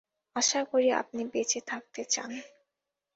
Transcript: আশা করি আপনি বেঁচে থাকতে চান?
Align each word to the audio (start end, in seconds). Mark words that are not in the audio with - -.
আশা 0.35 0.61
করি 0.71 0.89
আপনি 1.01 1.21
বেঁচে 1.33 1.59
থাকতে 1.69 2.01
চান? 2.05 2.31